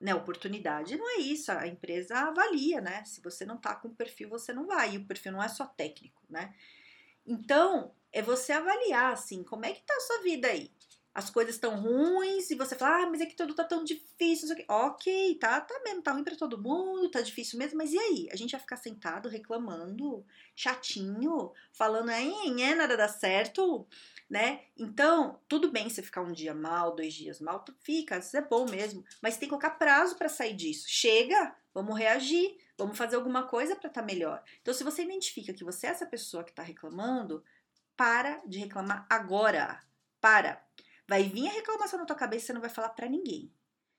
né, 0.00 0.15
oportunidade. 0.15 0.97
Não 0.97 1.09
é 1.17 1.21
isso, 1.21 1.53
a 1.53 1.67
empresa 1.67 2.17
avalia, 2.17 2.81
né? 2.81 3.05
Se 3.05 3.21
você 3.21 3.47
não 3.47 3.56
tá 3.56 3.77
com 3.77 3.88
o 3.88 3.95
perfil, 3.95 4.29
você 4.29 4.53
não 4.53 4.67
vai. 4.67 4.95
E 4.95 4.99
o 4.99 5.06
perfil 5.06 5.33
não 5.33 5.43
é 5.43 5.49
só 5.49 5.65
técnico, 5.65 6.23
né? 6.29 6.53
Então, 7.25 7.95
é 8.12 8.21
você 8.21 8.53
avaliar, 8.53 9.12
assim, 9.12 9.45
como 9.45 9.65
é 9.65 9.73
que 9.73 9.83
tá 9.83 9.95
a 9.95 10.00
sua 10.00 10.23
vida 10.23 10.49
aí? 10.49 10.73
As 11.14 11.29
coisas 11.29 11.55
estão 11.55 11.79
ruins 11.79 12.50
e 12.50 12.55
você 12.55 12.75
fala, 12.75 13.03
ah, 13.03 13.11
mas 13.11 13.20
é 13.20 13.26
que 13.26 13.37
tudo 13.37 13.55
tá 13.55 13.64
tão 13.64 13.85
difícil. 13.85 14.49
Ok, 14.67 15.37
tá, 15.38 15.61
tá 15.61 15.81
mesmo, 15.85 16.03
tá 16.03 16.12
ruim 16.12 16.25
pra 16.25 16.37
todo 16.37 16.61
mundo, 16.61 17.11
tá 17.11 17.20
difícil 17.20 17.59
mesmo, 17.59 17.76
mas 17.76 17.93
e 17.93 17.99
aí? 17.99 18.29
A 18.32 18.37
gente 18.37 18.53
vai 18.53 18.61
ficar 18.61 18.76
sentado 18.76 19.29
reclamando, 19.29 20.25
chatinho, 20.56 21.53
falando, 21.70 22.11
é, 22.11 22.75
nada 22.75 22.97
dá 22.97 23.09
certo, 23.09 23.87
né? 24.29 24.62
Então, 24.75 25.38
tudo 25.47 25.70
bem 25.70 25.91
você 25.91 26.03
ficar 26.03 26.23
um 26.23 26.32
dia 26.32 26.55
mal, 26.55 26.97
dois 26.97 27.12
dias 27.12 27.41
mal, 27.41 27.62
fica, 27.81 28.19
isso 28.19 28.35
é 28.37 28.43
bom 28.43 28.64
mesmo, 28.70 29.05
mas 29.20 29.37
tem 29.37 29.47
que 29.47 29.50
colocar 29.50 29.71
prazo 29.71 30.16
para 30.16 30.31
sair 30.31 30.54
disso. 30.54 30.87
Chega, 30.88 31.54
vamos 31.75 31.99
reagir, 31.99 32.57
vamos 32.78 32.97
fazer 32.97 33.16
alguma 33.16 33.42
coisa 33.42 33.76
para 33.76 33.88
estar 33.88 34.00
tá 34.00 34.07
melhor. 34.07 34.42
Então, 34.62 34.73
se 34.73 34.83
você 34.83 35.02
identifica 35.02 35.52
que 35.52 35.64
você 35.64 35.88
é 35.88 35.90
essa 35.90 36.07
pessoa 36.07 36.42
que 36.42 36.54
tá 36.54 36.62
reclamando, 36.62 37.45
para 37.95 38.40
de 38.47 38.59
reclamar 38.59 39.07
agora. 39.11 39.81
Para. 40.21 40.64
Vai 41.12 41.25
vir 41.25 41.47
a 41.47 41.52
reclamação 41.52 41.99
na 41.99 42.07
tua 42.07 42.16
cabeça 42.16 42.47
você 42.47 42.52
não 42.54 42.62
vai 42.62 42.71
falar 42.71 42.88
para 42.88 43.07
ninguém. 43.07 43.52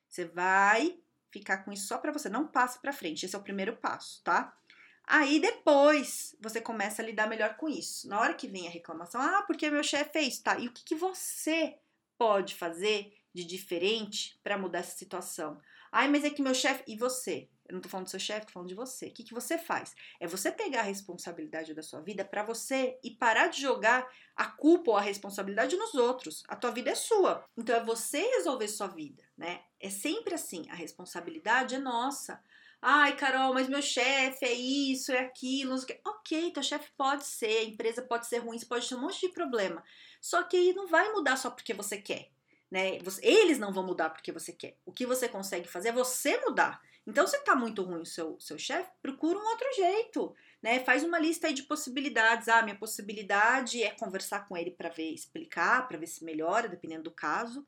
Você 0.10 0.26
vai 0.26 1.00
ficar 1.30 1.60
com 1.60 1.72
isso 1.72 1.86
só 1.86 2.00
para 2.00 2.12
você, 2.12 2.28
não 2.28 2.48
passa 2.48 2.80
para 2.80 2.92
frente. 2.92 3.24
Esse 3.24 3.36
é 3.36 3.38
o 3.38 3.44
primeiro 3.44 3.78
passo, 3.78 4.24
tá? 4.24 4.58
Aí 5.06 5.40
depois 5.40 6.36
você 6.42 6.60
começa 6.60 7.04
a 7.04 7.06
lidar 7.06 7.30
melhor 7.30 7.56
com 7.56 7.70
isso. 7.70 8.10
Na 8.10 8.20
hora 8.20 8.34
que 8.34 8.48
vem 8.48 8.68
a 8.68 8.72
reclamação, 8.72 9.22
ah, 9.22 9.44
porque 9.44 9.70
meu 9.70 9.84
chefe 9.84 10.12
fez, 10.12 10.40
tá? 10.40 10.58
E 10.58 10.68
o 10.68 10.74
que, 10.74 10.84
que 10.84 10.96
você 10.96 11.78
pode 12.18 12.56
fazer 12.56 13.16
de 13.32 13.46
diferente 13.46 14.40
para 14.42 14.58
mudar 14.58 14.80
essa 14.80 14.98
situação? 14.98 15.62
Ai, 15.92 16.08
mas 16.08 16.24
é 16.24 16.32
que 16.32 16.42
meu 16.42 16.56
chefe. 16.56 16.84
E 16.88 16.98
você? 16.98 17.48
Eu 17.68 17.76
não 17.76 17.82
tô 17.82 17.88
falando 17.88 18.06
do 18.06 18.10
seu 18.10 18.20
chefe, 18.20 18.48
tô 18.48 18.52
falando 18.52 18.70
de 18.70 18.76
você. 18.76 19.08
O 19.08 19.12
que, 19.12 19.24
que 19.24 19.34
você 19.34 19.58
faz? 19.58 19.96
É 20.20 20.28
você 20.28 20.52
pegar 20.52 20.82
a 20.82 20.84
responsabilidade 20.84 21.74
da 21.74 21.82
sua 21.82 22.02
vida 22.02 22.26
para 22.26 22.44
você 22.44 23.00
e 23.04 23.12
parar 23.12 23.48
de 23.48 23.62
jogar 23.62 24.08
a 24.36 24.46
culpa 24.46 24.92
ou 24.92 24.98
a 24.98 25.02
responsabilidade 25.02 25.78
nos 25.78 25.94
outros. 25.96 26.44
A 26.48 26.56
tua 26.56 26.72
vida 26.72 26.92
é 26.92 26.96
sua. 26.96 27.46
Então 27.58 27.76
é 27.76 27.84
você 27.84 28.20
resolver 28.20 28.68
sua 28.68 28.88
vida, 28.88 29.24
né? 29.38 29.62
É 29.80 29.90
sempre 29.90 30.34
assim. 30.34 30.66
A 30.70 30.76
responsabilidade 30.76 31.76
é 31.76 31.80
nossa. 31.80 32.42
Ai, 32.86 33.16
Carol, 33.16 33.54
mas 33.54 33.70
meu 33.70 33.82
chefe 33.82 34.44
é 34.44 34.52
isso, 34.52 35.14
é 35.14 35.20
aquilo. 35.20 35.74
Ok, 36.06 36.52
teu 36.52 36.62
chefe 36.62 36.92
pode 36.98 37.26
ser, 37.26 37.60
a 37.60 37.64
empresa 37.64 38.02
pode 38.02 38.28
ser 38.28 38.40
ruim, 38.40 38.60
você 38.60 38.66
pode 38.66 38.90
ter 38.90 38.96
um 38.96 39.02
monte 39.02 39.22
de 39.22 39.30
problema. 39.30 39.82
Só 40.20 40.44
que 40.44 40.58
aí 40.58 40.74
não 40.74 40.86
vai 40.86 41.10
mudar 41.14 41.38
só 41.38 41.50
porque 41.50 41.74
você 41.74 41.98
quer. 41.98 42.30
Né? 42.70 43.00
Eles 43.22 43.58
não 43.58 43.72
vão 43.72 43.86
mudar 43.86 44.10
porque 44.10 44.34
você 44.34 44.52
quer. 44.52 44.78
O 44.86 44.92
que 44.92 45.06
você 45.06 45.30
consegue 45.30 45.66
fazer 45.66 45.90
é 45.90 45.92
você 45.94 46.38
mudar. 46.42 46.82
Então, 47.06 47.28
se 47.28 47.38
tá 47.44 47.56
muito 47.56 47.84
ruim 47.84 48.02
o 48.02 48.06
seu, 48.06 48.40
seu 48.40 48.58
chefe, 48.58 48.90
procura 49.02 49.38
um 49.38 49.46
outro 49.46 49.68
jeito, 49.76 50.34
né? 50.62 50.80
Faz 50.80 51.04
uma 51.04 51.20
lista 51.20 51.48
aí 51.48 51.54
de 51.54 51.64
possibilidades. 51.64 52.48
Ah, 52.48 52.62
minha 52.62 52.78
possibilidade 52.78 53.84
é 53.84 53.92
conversar 53.92 54.48
com 54.48 54.56
ele 54.56 54.72
para 54.72 54.90
ver, 54.90 55.14
explicar, 55.14 55.88
para 55.88 55.98
ver 55.98 56.08
se 56.08 56.24
melhora, 56.24 56.70
dependendo 56.70 57.04
do 57.04 57.12
caso. 57.12 57.68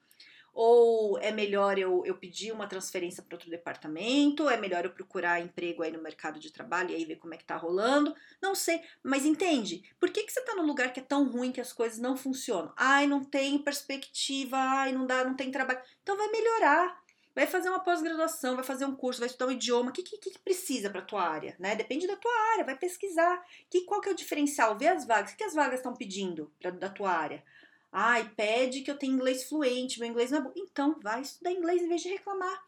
Ou 0.55 1.19
é 1.19 1.33
melhor 1.33 1.77
eu, 1.77 2.01
eu 2.05 2.15
pedir 2.15 2.53
uma 2.53 2.65
transferência 2.65 3.21
para 3.21 3.35
outro 3.35 3.49
departamento? 3.49 4.47
É 4.47 4.55
melhor 4.55 4.85
eu 4.85 4.91
procurar 4.91 5.41
emprego 5.41 5.83
aí 5.83 5.91
no 5.91 6.01
mercado 6.01 6.39
de 6.39 6.49
trabalho 6.49 6.91
e 6.91 6.95
aí 6.95 7.03
ver 7.03 7.17
como 7.17 7.33
é 7.33 7.37
que 7.37 7.43
tá 7.43 7.57
rolando? 7.57 8.15
Não 8.41 8.55
sei, 8.55 8.81
mas 9.03 9.25
entende? 9.25 9.83
Por 9.99 10.09
que, 10.09 10.23
que 10.23 10.31
você 10.31 10.39
tá 10.39 10.55
num 10.55 10.65
lugar 10.65 10.93
que 10.93 11.01
é 11.01 11.03
tão 11.03 11.29
ruim 11.29 11.51
que 11.51 11.59
as 11.59 11.73
coisas 11.73 11.99
não 11.99 12.15
funcionam? 12.15 12.73
Ai, 12.77 13.05
não 13.05 13.21
tem 13.21 13.59
perspectiva, 13.59 14.55
ai, 14.55 14.93
não 14.93 15.05
dá, 15.05 15.25
não 15.25 15.35
tem 15.35 15.51
trabalho. 15.51 15.81
Então 16.01 16.15
vai 16.15 16.29
melhorar 16.29 17.03
vai 17.35 17.45
fazer 17.45 17.69
uma 17.69 17.81
pós-graduação, 17.81 18.55
vai 18.55 18.63
fazer 18.63 18.85
um 18.85 18.95
curso, 18.95 19.19
vai 19.19 19.27
estudar 19.27 19.47
um 19.47 19.51
idioma, 19.51 19.89
o 19.89 19.93
que, 19.93 20.01
que, 20.01 20.17
que 20.17 20.39
precisa 20.39 20.89
para 20.89 21.01
tua 21.01 21.21
área, 21.21 21.55
né? 21.59 21.75
Depende 21.75 22.07
da 22.07 22.15
tua 22.15 22.31
área, 22.53 22.63
vai 22.63 22.77
pesquisar. 22.77 23.45
Que, 23.69 23.81
qual 23.81 23.99
que 23.99 24.07
é 24.07 24.11
o 24.13 24.15
diferencial? 24.15 24.77
Vê 24.77 24.87
as 24.87 25.05
vagas, 25.05 25.31
o 25.31 25.33
que, 25.33 25.39
que 25.39 25.43
as 25.43 25.53
vagas 25.53 25.79
estão 25.79 25.93
pedindo 25.93 26.51
pra, 26.59 26.71
da 26.71 26.89
tua 26.89 27.11
área? 27.11 27.43
Ai, 27.91 28.29
pede 28.35 28.81
que 28.81 28.91
eu 28.91 28.97
tenha 28.97 29.13
inglês 29.13 29.47
fluente, 29.47 29.99
meu 29.99 30.09
inglês 30.09 30.31
não 30.31 30.39
é 30.39 30.41
bom. 30.41 30.53
Então, 30.55 30.99
vai 31.01 31.21
estudar 31.21 31.51
inglês 31.51 31.81
em 31.81 31.87
vez 31.87 32.01
de 32.01 32.09
reclamar. 32.09 32.63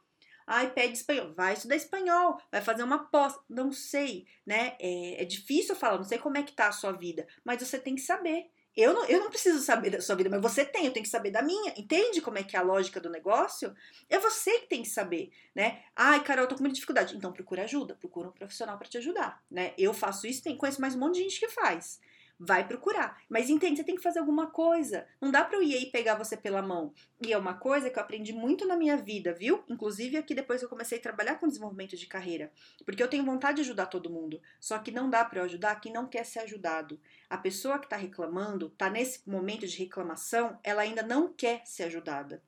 Ai, 0.45 0.71
pede 0.71 0.93
espanhol. 0.93 1.33
Vai 1.33 1.53
estudar 1.53 1.75
espanhol, 1.75 2.39
vai 2.49 2.61
fazer 2.61 2.83
uma 2.83 2.99
pós. 3.09 3.37
Não 3.49 3.71
sei, 3.71 4.25
né? 4.45 4.77
É, 4.79 5.21
é 5.21 5.25
difícil 5.25 5.75
falar, 5.75 5.97
não 5.97 6.05
sei 6.05 6.17
como 6.17 6.37
é 6.37 6.43
que 6.43 6.53
tá 6.53 6.69
a 6.69 6.71
sua 6.71 6.93
vida, 6.93 7.27
mas 7.43 7.61
você 7.61 7.77
tem 7.77 7.95
que 7.95 8.01
saber. 8.01 8.49
Eu 8.77 8.93
não, 8.93 9.05
eu 9.05 9.19
não 9.19 9.29
preciso 9.31 9.59
saber 9.59 9.89
da 9.89 9.99
sua 9.99 10.15
vida, 10.15 10.29
mas 10.29 10.39
você 10.39 10.63
tem, 10.63 10.85
eu 10.85 10.93
tenho 10.93 11.03
que 11.03 11.09
saber 11.09 11.31
da 11.31 11.41
minha. 11.41 11.73
Entende 11.75 12.21
como 12.21 12.37
é 12.37 12.43
que 12.43 12.55
é 12.55 12.59
a 12.59 12.61
lógica 12.61 12.99
do 12.99 13.09
negócio? 13.09 13.75
É 14.07 14.19
você 14.19 14.59
que 14.59 14.67
tem 14.67 14.83
que 14.83 14.89
saber, 14.89 15.31
né? 15.55 15.81
Ai, 15.95 16.23
Carol, 16.23 16.43
eu 16.43 16.47
tô 16.47 16.53
com 16.53 16.61
muita 16.61 16.75
dificuldade. 16.75 17.17
Então 17.17 17.33
procura 17.33 17.63
ajuda, 17.63 17.95
procura 17.95 18.27
um 18.29 18.31
profissional 18.31 18.77
para 18.77 18.87
te 18.87 18.99
ajudar, 18.99 19.43
né? 19.49 19.73
Eu 19.79 19.95
faço 19.95 20.27
isso, 20.27 20.43
tem 20.43 20.55
conheço 20.55 20.79
mais 20.79 20.93
um 20.93 20.99
monte 20.99 21.15
de 21.15 21.23
gente 21.23 21.39
que 21.39 21.49
faz 21.49 21.99
vai 22.39 22.67
procurar. 22.67 23.21
Mas 23.29 23.49
entende, 23.49 23.77
você 23.77 23.83
tem 23.83 23.95
que 23.95 24.01
fazer 24.01 24.19
alguma 24.19 24.47
coisa. 24.47 25.07
Não 25.19 25.31
dá 25.31 25.43
para 25.43 25.57
eu 25.57 25.63
ir 25.63 25.75
aí 25.75 25.85
pegar 25.87 26.15
você 26.15 26.37
pela 26.37 26.61
mão. 26.61 26.93
E 27.25 27.33
é 27.33 27.37
uma 27.37 27.55
coisa 27.55 27.89
que 27.89 27.97
eu 27.97 28.03
aprendi 28.03 28.33
muito 28.33 28.65
na 28.65 28.75
minha 28.75 28.97
vida, 28.97 29.33
viu? 29.33 29.63
Inclusive 29.67 30.17
aqui 30.17 30.35
depois 30.35 30.61
eu 30.61 30.69
comecei 30.69 30.99
a 30.99 31.01
trabalhar 31.01 31.35
com 31.35 31.47
desenvolvimento 31.47 31.95
de 31.95 32.05
carreira. 32.05 32.51
Porque 32.85 33.01
eu 33.01 33.07
tenho 33.07 33.25
vontade 33.25 33.55
de 33.55 33.61
ajudar 33.61 33.87
todo 33.87 34.09
mundo. 34.09 34.41
Só 34.59 34.77
que 34.79 34.91
não 34.91 35.09
dá 35.09 35.25
para 35.25 35.39
eu 35.39 35.45
ajudar 35.45 35.79
quem 35.81 35.91
não 35.91 36.07
quer 36.07 36.25
ser 36.25 36.39
ajudado. 36.39 36.99
A 37.29 37.37
pessoa 37.37 37.79
que 37.79 37.85
está 37.85 37.95
reclamando, 37.95 38.67
está 38.67 38.89
nesse 38.89 39.27
momento 39.27 39.65
de 39.65 39.77
reclamação, 39.77 40.59
ela 40.63 40.81
ainda 40.81 41.01
não 41.01 41.33
quer 41.33 41.65
ser 41.65 41.83
ajudada. 41.83 42.41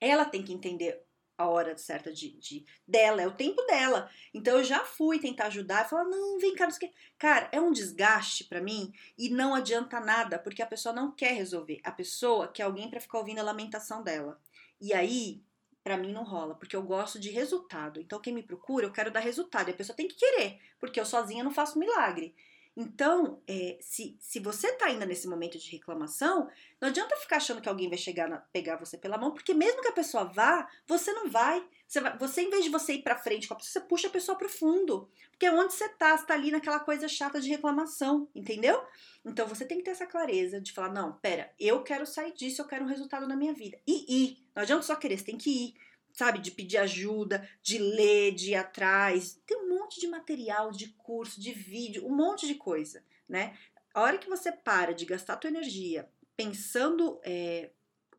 Ela 0.00 0.24
tem 0.24 0.42
que 0.42 0.52
entender 0.52 1.04
a 1.40 1.48
hora 1.48 1.76
certa 1.76 2.12
de, 2.12 2.30
de, 2.38 2.66
dela, 2.86 3.22
é 3.22 3.26
o 3.26 3.34
tempo 3.34 3.62
dela. 3.62 4.10
Então 4.32 4.58
eu 4.58 4.64
já 4.64 4.84
fui 4.84 5.18
tentar 5.18 5.46
ajudar, 5.46 5.88
falar, 5.88 6.04
não, 6.04 6.38
vem 6.38 6.54
cá, 6.54 6.64
não 6.64 6.70
sei 6.70 6.88
o 6.88 6.92
Cara, 7.18 7.48
é 7.50 7.60
um 7.60 7.72
desgaste 7.72 8.44
para 8.44 8.60
mim 8.60 8.92
e 9.16 9.30
não 9.30 9.54
adianta 9.54 9.98
nada, 9.98 10.38
porque 10.38 10.62
a 10.62 10.66
pessoa 10.66 10.94
não 10.94 11.10
quer 11.10 11.32
resolver. 11.32 11.80
A 11.82 11.90
pessoa 11.90 12.48
quer 12.48 12.64
alguém 12.64 12.90
para 12.90 13.00
ficar 13.00 13.18
ouvindo 13.18 13.38
a 13.38 13.44
lamentação 13.44 14.02
dela. 14.02 14.38
E 14.80 14.92
aí, 14.92 15.42
para 15.82 15.96
mim 15.96 16.12
não 16.12 16.24
rola, 16.24 16.54
porque 16.54 16.76
eu 16.76 16.82
gosto 16.82 17.18
de 17.18 17.30
resultado. 17.30 18.00
Então 18.00 18.20
quem 18.20 18.34
me 18.34 18.42
procura, 18.42 18.86
eu 18.86 18.92
quero 18.92 19.10
dar 19.10 19.20
resultado. 19.20 19.68
E 19.68 19.72
a 19.72 19.76
pessoa 19.76 19.96
tem 19.96 20.08
que 20.08 20.16
querer, 20.16 20.58
porque 20.78 21.00
eu 21.00 21.06
sozinha 21.06 21.42
não 21.42 21.50
faço 21.50 21.78
milagre. 21.78 22.34
Então, 22.80 23.42
é, 23.46 23.76
se, 23.78 24.16
se 24.18 24.40
você 24.40 24.68
está 24.68 24.86
ainda 24.86 25.04
nesse 25.04 25.28
momento 25.28 25.58
de 25.58 25.70
reclamação, 25.70 26.48
não 26.80 26.88
adianta 26.88 27.14
ficar 27.16 27.36
achando 27.36 27.60
que 27.60 27.68
alguém 27.68 27.90
vai 27.90 27.98
chegar 27.98 28.26
na, 28.26 28.38
pegar 28.38 28.76
você 28.76 28.96
pela 28.96 29.18
mão, 29.18 29.34
porque 29.34 29.52
mesmo 29.52 29.82
que 29.82 29.88
a 29.88 29.92
pessoa 29.92 30.24
vá, 30.24 30.66
você 30.86 31.12
não 31.12 31.28
vai. 31.28 31.62
Você, 31.86 32.00
vai, 32.00 32.16
você 32.16 32.40
em 32.40 32.48
vez 32.48 32.64
de 32.64 32.70
você 32.70 32.94
ir 32.94 33.02
para 33.02 33.18
frente 33.18 33.46
com 33.46 33.52
a 33.52 33.56
pessoa, 33.58 33.70
você 33.70 33.80
puxa 33.86 34.08
a 34.08 34.10
pessoa 34.10 34.38
para 34.38 34.46
o 34.46 34.50
fundo. 34.50 35.10
Porque 35.30 35.44
é 35.44 35.52
onde 35.52 35.74
você 35.74 35.84
está, 35.84 36.14
está 36.14 36.32
ali 36.32 36.50
naquela 36.50 36.80
coisa 36.80 37.06
chata 37.06 37.38
de 37.38 37.50
reclamação, 37.50 38.26
entendeu? 38.34 38.82
Então 39.26 39.46
você 39.46 39.66
tem 39.66 39.76
que 39.76 39.84
ter 39.84 39.90
essa 39.90 40.06
clareza 40.06 40.58
de 40.58 40.72
falar: 40.72 40.90
não, 40.90 41.12
pera, 41.12 41.52
eu 41.60 41.82
quero 41.82 42.06
sair 42.06 42.32
disso, 42.32 42.62
eu 42.62 42.66
quero 42.66 42.86
um 42.86 42.88
resultado 42.88 43.28
na 43.28 43.36
minha 43.36 43.52
vida. 43.52 43.78
E 43.86 44.24
ir. 44.24 44.38
Não 44.56 44.62
adianta 44.62 44.84
só 44.84 44.96
querer, 44.96 45.18
você 45.18 45.24
tem 45.26 45.36
que 45.36 45.50
ir 45.50 45.74
sabe, 46.20 46.38
de 46.38 46.50
pedir 46.50 46.76
ajuda, 46.76 47.48
de 47.62 47.78
ler, 47.78 48.34
de 48.34 48.50
ir 48.50 48.54
atrás. 48.54 49.40
Tem 49.46 49.56
um 49.56 49.70
monte 49.70 49.98
de 49.98 50.06
material, 50.06 50.70
de 50.70 50.88
curso, 50.88 51.40
de 51.40 51.50
vídeo, 51.50 52.06
um 52.06 52.14
monte 52.14 52.46
de 52.46 52.56
coisa, 52.56 53.02
né? 53.26 53.56
A 53.94 54.02
hora 54.02 54.18
que 54.18 54.28
você 54.28 54.52
para 54.52 54.92
de 54.92 55.06
gastar 55.06 55.36
tua 55.36 55.48
energia 55.48 56.10
pensando 56.36 57.18
é, 57.24 57.70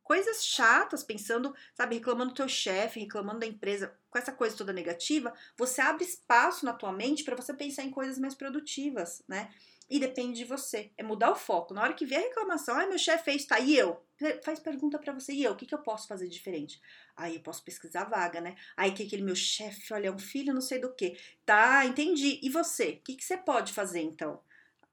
coisas 0.01 0.43
chatas, 0.43 1.03
pensando, 1.03 1.55
sabe, 1.75 1.95
reclamando 1.95 2.31
do 2.31 2.35
teu 2.35 2.49
chefe, 2.49 2.99
reclamando 2.99 3.41
da 3.41 3.45
empresa, 3.45 3.95
com 4.09 4.17
essa 4.17 4.31
coisa 4.31 4.57
toda 4.57 4.73
negativa, 4.73 5.31
você 5.55 5.79
abre 5.79 6.03
espaço 6.03 6.65
na 6.65 6.73
tua 6.73 6.91
mente 6.91 7.23
para 7.23 7.35
você 7.35 7.53
pensar 7.53 7.83
em 7.83 7.91
coisas 7.91 8.17
mais 8.17 8.33
produtivas, 8.33 9.21
né? 9.27 9.53
E 9.91 9.99
depende 9.99 10.37
de 10.37 10.45
você. 10.45 10.89
É 10.97 11.03
mudar 11.03 11.31
o 11.31 11.35
foco. 11.35 11.73
Na 11.73 11.81
hora 11.83 11.93
que 11.93 12.05
vier 12.05 12.21
a 12.21 12.23
reclamação, 12.23 12.75
ai, 12.75 12.87
meu 12.87 12.97
chefe 12.97 13.25
fez, 13.25 13.45
tá, 13.45 13.59
e 13.59 13.75
eu? 13.75 14.01
Faz 14.41 14.57
pergunta 14.57 14.97
para 14.97 15.11
você, 15.11 15.33
e 15.33 15.43
eu? 15.43 15.51
O 15.51 15.55
que, 15.57 15.65
que 15.65 15.75
eu 15.75 15.83
posso 15.83 16.07
fazer 16.07 16.29
diferente? 16.29 16.81
Aí 17.13 17.35
eu 17.35 17.41
posso 17.41 17.61
pesquisar 17.61 18.05
vaga, 18.05 18.39
né? 18.39 18.55
Aí 18.77 18.93
que 18.93 19.03
aquele 19.03 19.21
meu 19.21 19.35
chefe, 19.35 19.93
olha, 19.93 20.07
é 20.07 20.11
um 20.11 20.17
filho 20.17 20.53
não 20.53 20.61
sei 20.61 20.79
do 20.79 20.95
que. 20.95 21.19
Tá, 21.45 21.85
entendi. 21.85 22.39
E 22.41 22.49
você? 22.49 22.91
O 22.91 23.01
que, 23.01 23.15
que 23.17 23.23
você 23.23 23.35
pode 23.35 23.73
fazer 23.73 23.99
então? 23.99 24.41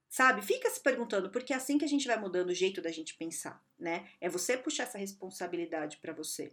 Sabe? 0.09 0.43
Fica 0.43 0.69
se 0.69 0.81
perguntando, 0.81 1.31
porque 1.31 1.53
é 1.53 1.57
assim 1.57 1.79
que 1.79 1.85
a 1.85 1.89
gente 1.89 2.09
vai 2.09 2.19
mudando 2.19 2.51
o 2.51 2.55
jeito 2.55 2.83
da 2.83 2.91
gente 2.91 3.15
pensar, 3.15 3.63
né? 3.79 4.09
É 4.21 4.29
você 4.29 4.57
puxar 4.57 4.83
essa 4.83 4.99
responsabilidade 4.99 5.99
para 5.99 6.13
você 6.13 6.53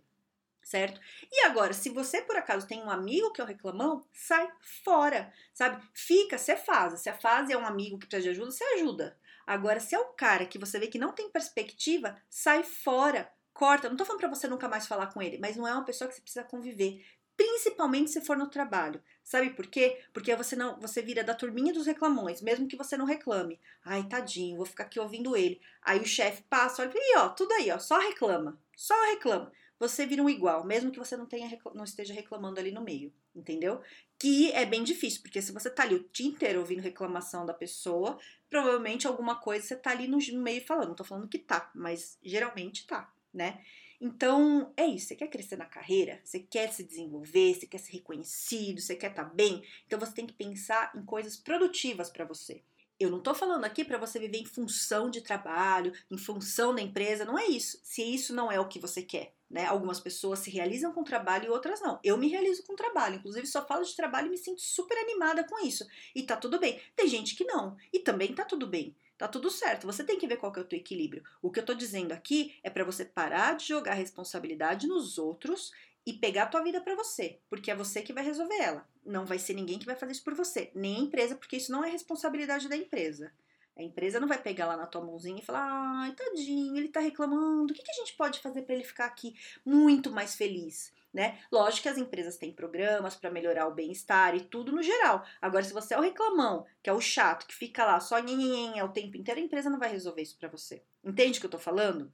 certo? 0.66 1.00
E 1.32 1.46
agora, 1.46 1.74
se 1.74 1.90
você 1.90 2.24
por 2.24 2.36
acaso 2.36 2.68
tem 2.68 2.82
um 2.82 2.90
amigo 2.90 3.32
que 3.32 3.40
é 3.40 3.44
o 3.44 3.48
reclamão, 3.48 4.04
sai 4.12 4.52
fora, 4.84 5.32
sabe? 5.54 5.82
Fica, 5.94 6.40
se 6.40 6.56
fase. 6.58 6.98
Se 6.98 7.08
a 7.08 7.14
fase 7.14 7.54
é 7.54 7.58
um 7.58 7.68
amigo 7.68 8.00
que 8.00 8.08
precisa 8.08 8.34
de 8.34 8.40
ajuda, 8.40 8.52
você 8.52 8.64
ajuda. 8.76 9.18
Agora, 9.46 9.80
se 9.80 9.94
é 9.94 10.00
o 10.00 10.06
cara 10.06 10.48
que 10.48 10.58
você 10.58 10.80
vê 10.80 10.88
que 10.88 10.98
não 10.98 11.12
tem 11.12 11.30
perspectiva, 11.30 12.20
sai 12.28 12.64
fora, 12.64 13.32
corta. 13.54 13.88
Não 13.88 13.96
tô 13.96 14.04
falando 14.04 14.22
pra 14.22 14.30
você 14.30 14.48
nunca 14.48 14.68
mais 14.68 14.88
falar 14.88 15.08
com 15.14 15.22
ele, 15.22 15.38
mas 15.38 15.56
não 15.56 15.68
é 15.68 15.72
uma 15.72 15.86
pessoa 15.86 16.08
que 16.08 16.16
você 16.16 16.22
precisa 16.22 16.44
conviver. 16.44 17.06
Principalmente 17.38 18.10
se 18.10 18.22
for 18.22 18.36
no 18.36 18.50
trabalho. 18.50 19.04
Sabe 19.24 19.52
por 19.52 19.68
quê? 19.68 20.02
Porque 20.14 20.36
você 20.36 20.56
não, 20.56 20.80
você 20.80 21.00
vira 21.00 21.24
da 21.24 21.36
turminha 21.36 21.74
dos 21.74 21.86
reclamões, 21.86 22.42
mesmo 22.42 22.68
que 22.68 22.78
você 22.78 22.98
não 22.98 23.06
reclame. 23.06 23.60
Ai, 23.84 24.04
tadinho, 24.08 24.58
vou 24.58 24.66
ficar 24.66 24.86
aqui 24.86 25.00
ouvindo 25.00 25.38
ele. 25.38 25.62
Aí 25.84 26.00
o 26.00 26.06
chefe 26.06 26.42
passa, 26.50 26.82
olha, 26.82 26.92
e 26.96 27.18
ó, 27.18 27.30
tudo 27.30 27.52
aí, 27.54 27.70
ó, 27.70 27.78
só 27.78 28.00
reclama. 28.00 28.60
Só 28.76 28.96
reclama 29.12 29.52
você 29.80 30.06
vira 30.06 30.24
um 30.24 30.30
igual, 30.30 30.66
mesmo 30.66 30.92
que 30.92 31.00
você 31.00 31.18
não, 31.18 31.26
tenha, 31.26 31.50
não 31.74 31.84
esteja 31.84 32.14
reclamando 32.14 32.60
ali 32.60 32.72
no 32.72 32.82
meio, 32.82 33.14
entendeu? 33.36 33.82
Que 34.18 34.52
é 34.54 34.66
bem 34.66 34.84
difícil, 34.84 35.22
porque 35.22 35.42
se 35.42 35.52
você 35.52 35.70
tá 35.70 35.84
ali 35.84 35.96
o 35.96 36.10
dia 36.12 36.28
inteiro 36.28 36.60
ouvindo 36.60 36.82
reclamação 36.82 37.46
da 37.46 37.54
pessoa, 37.54 38.18
provavelmente 38.50 39.06
alguma 39.06 39.36
coisa 39.36 39.66
você 39.66 39.76
tá 39.76 39.92
ali 39.92 40.08
no 40.08 40.18
meio 40.42 40.66
falando. 40.66 40.90
Não 40.90 40.96
tô 40.96 41.04
falando 41.04 41.28
que 41.28 41.40
tá, 41.40 41.72
mas 41.76 42.18
geralmente 42.24 42.88
tá, 42.88 43.14
né? 43.34 43.62
Então, 44.00 44.74
é 44.76 44.86
isso. 44.86 45.08
Você 45.08 45.16
quer 45.16 45.28
crescer 45.30 45.56
na 45.56 45.66
carreira? 45.66 46.20
Você 46.24 46.40
quer 46.40 46.72
se 46.72 46.84
desenvolver? 46.84 47.54
Você 47.54 47.66
quer 47.66 47.78
ser 47.78 47.94
reconhecido? 47.94 48.82
Você 48.82 48.96
quer 48.96 49.12
estar 49.12 49.26
tá 49.26 49.34
bem? 49.34 49.64
Então, 49.88 50.00
você 50.00 50.14
tem 50.14 50.28
que 50.28 50.34
pensar 50.34 50.92
em 50.96 51.04
coisas 51.04 51.38
produtivas 51.38 52.10
para 52.10 52.26
você. 52.26 52.62
Eu 52.98 53.10
não 53.10 53.18
estou 53.18 53.36
falando 53.36 53.66
aqui 53.66 53.84
para 53.84 53.98
você 53.98 54.18
viver 54.18 54.38
em 54.38 54.46
função 54.46 55.10
de 55.10 55.20
trabalho, 55.20 55.92
em 56.10 56.18
função 56.18 56.74
da 56.74 56.82
empresa, 56.82 57.26
não 57.26 57.38
é 57.38 57.46
isso. 57.46 57.78
Se 57.84 58.02
isso 58.02 58.34
não 58.34 58.50
é 58.50 58.58
o 58.58 58.70
que 58.70 58.80
você 58.80 59.02
quer, 59.02 59.34
né? 59.50 59.66
Algumas 59.66 60.00
pessoas 60.00 60.40
se 60.40 60.50
realizam 60.50 60.94
com 60.94 61.04
trabalho 61.04 61.46
e 61.46 61.50
outras 61.50 61.82
não. 61.82 62.00
Eu 62.02 62.18
me 62.18 62.30
realizo 62.30 62.64
com 62.64 62.76
trabalho, 62.76 63.16
inclusive 63.16 63.46
só 63.48 63.66
falo 63.66 63.84
de 63.84 63.96
trabalho 63.96 64.28
e 64.28 64.30
me 64.30 64.38
sinto 64.38 64.62
super 64.62 64.98
animada 64.98 65.44
com 65.44 65.66
isso. 65.66 65.86
E 66.16 66.24
tá 66.24 66.38
tudo 66.38 66.58
bem. 66.58 66.80
Tem 66.96 67.08
gente 67.08 67.36
que 67.36 67.44
não, 67.44 67.76
e 67.92 68.00
também 68.00 68.34
tá 68.34 68.46
tudo 68.46 68.66
bem. 68.66 68.96
Tá 69.18 69.28
tudo 69.30 69.50
certo. 69.50 69.88
Você 69.88 70.04
tem 70.04 70.18
que 70.18 70.28
ver 70.28 70.38
qual 70.38 70.52
que 70.52 70.60
é 70.60 70.62
o 70.62 70.66
teu 70.66 70.78
equilíbrio. 70.78 71.24
O 71.42 71.50
que 71.50 71.60
eu 71.60 71.66
tô 71.66 71.74
dizendo 71.74 72.12
aqui 72.12 72.54
é 72.62 72.70
para 72.70 72.84
você 72.84 73.06
parar 73.06 73.56
de 73.56 73.66
jogar 73.66 73.94
responsabilidade 73.94 74.88
nos 74.88 75.18
outros 75.18 75.72
e 76.06 76.14
pegar 76.14 76.44
a 76.44 76.48
tua 76.48 76.62
vida 76.62 76.80
para 76.80 76.96
você, 76.96 77.40
porque 77.50 77.72
é 77.72 77.76
você 77.76 78.02
que 78.02 78.14
vai 78.14 78.24
resolver 78.24 78.58
ela. 78.58 78.88
Não 79.04 79.26
vai 79.26 79.40
ser 79.40 79.54
ninguém 79.54 79.80
que 79.80 79.86
vai 79.86 79.96
fazer 79.96 80.12
isso 80.12 80.24
por 80.24 80.36
você, 80.36 80.72
nem 80.76 80.98
a 80.98 81.00
empresa, 81.00 81.36
porque 81.36 81.58
isso 81.58 81.72
não 81.72 81.84
é 81.84 81.90
responsabilidade 81.90 82.70
da 82.70 82.78
empresa. 82.78 83.34
A 83.78 83.84
empresa 83.84 84.20
não 84.22 84.28
vai 84.28 84.42
pegar 84.42 84.68
lá 84.68 84.78
na 84.78 84.86
tua 84.86 85.04
mãozinha 85.04 85.40
e 85.40 85.46
falar: 85.46 85.68
ai, 86.00 86.14
tadinho, 86.14 86.78
ele 86.78 86.88
tá 86.88 87.02
reclamando, 87.02 87.74
o 87.74 87.76
que, 87.76 87.84
que 87.84 87.92
a 87.92 87.96
gente 87.96 88.14
pode 88.14 88.40
fazer 88.40 88.62
para 88.62 88.76
ele 88.76 88.86
ficar 88.86 89.06
aqui 89.06 89.36
muito 89.66 90.12
mais 90.12 90.36
feliz? 90.36 90.94
Né? 91.14 91.40
Lógico 91.50 91.84
que 91.84 91.90
as 91.90 91.98
empresas 91.98 92.36
têm 92.36 92.52
programas 92.52 93.16
para 93.16 93.32
melhorar 93.32 93.68
o 93.68 93.74
bem-estar 93.74 94.36
e 94.36 94.42
tudo 94.42 94.74
no 94.74 94.84
geral. 94.84 95.26
Agora, 95.42 95.64
se 95.64 95.74
você 95.74 95.94
é 95.94 95.98
o 95.98 96.02
reclamão, 96.02 96.66
que 96.84 96.90
é 96.90 96.94
o 96.94 97.00
chato, 97.00 97.48
que 97.48 97.56
fica 97.56 97.86
lá 97.86 98.02
só 98.02 98.20
nhenhenhen 98.20 98.82
o 98.84 98.90
tempo 98.90 99.16
inteiro, 99.16 99.40
a 99.40 99.44
empresa 99.44 99.70
não 99.70 99.80
vai 99.80 99.90
resolver 99.90 100.22
isso 100.22 100.38
para 100.38 100.50
você. 100.50 100.84
Entende 101.02 101.38
o 101.38 101.40
que 101.40 101.46
eu 101.46 101.52
tô 101.52 101.58
falando? 101.58 102.12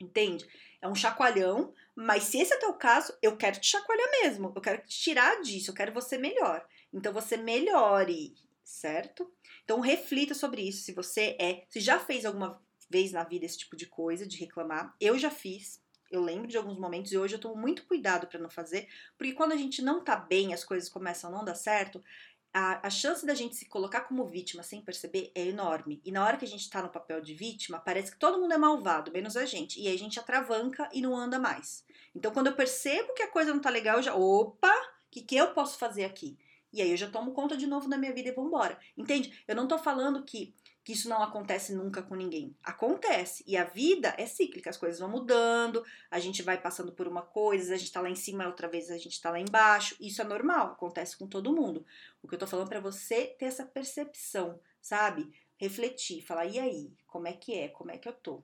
Entende? 0.00 0.44
É 0.80 0.88
um 0.88 0.94
chacoalhão, 0.96 1.72
mas 1.94 2.24
se 2.24 2.38
esse 2.38 2.54
é 2.54 2.58
teu 2.58 2.72
caso, 2.74 3.12
eu 3.20 3.36
quero 3.36 3.60
te 3.60 3.66
chacoalhar 3.66 4.10
mesmo. 4.22 4.52
Eu 4.54 4.62
quero 4.62 4.82
te 4.82 4.98
tirar 4.98 5.40
disso, 5.42 5.70
eu 5.70 5.74
quero 5.74 5.92
você 5.92 6.16
melhor. 6.16 6.66
Então 6.92 7.12
você 7.12 7.36
melhore, 7.36 8.34
certo? 8.64 9.30
Então 9.64 9.80
reflita 9.80 10.34
sobre 10.34 10.62
isso. 10.62 10.84
Se 10.84 10.92
você 10.92 11.36
é, 11.38 11.64
se 11.68 11.80
já 11.80 11.98
fez 11.98 12.24
alguma 12.24 12.60
vez 12.88 13.12
na 13.12 13.24
vida 13.24 13.44
esse 13.44 13.58
tipo 13.58 13.76
de 13.76 13.86
coisa, 13.86 14.26
de 14.26 14.38
reclamar, 14.38 14.94
eu 15.00 15.18
já 15.18 15.30
fiz. 15.30 15.82
Eu 16.10 16.20
lembro 16.20 16.46
de 16.46 16.58
alguns 16.58 16.78
momentos 16.78 17.10
e 17.10 17.16
hoje 17.16 17.36
eu 17.36 17.40
tomo 17.40 17.56
muito 17.56 17.86
cuidado 17.86 18.26
para 18.26 18.38
não 18.38 18.50
fazer, 18.50 18.86
porque 19.16 19.32
quando 19.32 19.52
a 19.52 19.56
gente 19.56 19.80
não 19.80 20.04
tá 20.04 20.14
bem, 20.14 20.52
as 20.52 20.62
coisas 20.62 20.90
começam 20.90 21.30
a 21.30 21.32
não 21.32 21.42
dar 21.42 21.54
certo, 21.54 22.04
a, 22.52 22.86
a, 22.86 22.90
chance 22.90 23.24
da 23.24 23.34
gente 23.34 23.56
se 23.56 23.64
colocar 23.66 24.02
como 24.02 24.26
vítima 24.26 24.62
sem 24.62 24.82
perceber 24.82 25.32
é 25.34 25.46
enorme. 25.46 26.00
E 26.04 26.12
na 26.12 26.24
hora 26.24 26.36
que 26.36 26.44
a 26.44 26.48
gente 26.48 26.68
tá 26.68 26.82
no 26.82 26.88
papel 26.88 27.20
de 27.20 27.34
vítima, 27.34 27.78
parece 27.78 28.12
que 28.12 28.18
todo 28.18 28.38
mundo 28.38 28.52
é 28.52 28.58
malvado, 28.58 29.10
menos 29.10 29.36
a 29.36 29.46
gente. 29.46 29.80
E 29.80 29.88
aí 29.88 29.94
a 29.94 29.98
gente 29.98 30.20
atravanca 30.20 30.88
e 30.92 31.00
não 31.00 31.16
anda 31.16 31.38
mais. 31.38 31.84
Então, 32.14 32.30
quando 32.30 32.48
eu 32.48 32.54
percebo 32.54 33.14
que 33.14 33.22
a 33.22 33.30
coisa 33.30 33.52
não 33.52 33.60
tá 33.60 33.70
legal, 33.70 33.96
eu 33.96 34.02
já, 34.02 34.14
opa, 34.14 34.68
o 34.68 35.10
que, 35.10 35.22
que 35.22 35.36
eu 35.36 35.52
posso 35.54 35.78
fazer 35.78 36.04
aqui? 36.04 36.38
E 36.72 36.80
aí 36.80 36.90
eu 36.90 36.96
já 36.96 37.08
tomo 37.08 37.32
conta 37.32 37.56
de 37.56 37.66
novo 37.66 37.88
da 37.88 37.98
minha 37.98 38.12
vida 38.14 38.30
e 38.30 38.32
vambora. 38.32 38.78
Entende? 38.96 39.42
Eu 39.46 39.54
não 39.54 39.68
tô 39.68 39.78
falando 39.78 40.22
que 40.24 40.54
que 40.84 40.92
isso 40.92 41.08
não 41.08 41.22
acontece 41.22 41.74
nunca 41.74 42.02
com 42.02 42.14
ninguém. 42.14 42.56
Acontece. 42.62 43.44
E 43.46 43.56
a 43.56 43.64
vida 43.64 44.14
é 44.18 44.26
cíclica, 44.26 44.70
as 44.70 44.76
coisas 44.76 44.98
vão 44.98 45.08
mudando, 45.08 45.84
a 46.10 46.18
gente 46.18 46.42
vai 46.42 46.60
passando 46.60 46.92
por 46.92 47.06
uma 47.06 47.22
coisa, 47.22 47.74
a 47.74 47.76
gente 47.76 47.92
tá 47.92 48.00
lá 48.00 48.10
em 48.10 48.16
cima, 48.16 48.46
outra 48.46 48.68
vez 48.68 48.90
a 48.90 48.98
gente 48.98 49.20
tá 49.20 49.30
lá 49.30 49.38
embaixo. 49.38 49.96
Isso 50.00 50.20
é 50.20 50.24
normal, 50.24 50.72
acontece 50.72 51.16
com 51.16 51.26
todo 51.26 51.54
mundo. 51.54 51.86
O 52.22 52.28
que 52.28 52.34
eu 52.34 52.38
tô 52.38 52.46
falando 52.46 52.68
para 52.68 52.80
você 52.80 53.26
ter 53.38 53.46
essa 53.46 53.64
percepção, 53.64 54.60
sabe? 54.80 55.32
Refletir, 55.56 56.20
falar, 56.22 56.46
e 56.46 56.58
aí? 56.58 56.92
Como 57.06 57.28
é 57.28 57.32
que 57.32 57.54
é? 57.54 57.68
Como 57.68 57.92
é 57.92 57.98
que 57.98 58.08
eu 58.08 58.12
tô? 58.12 58.42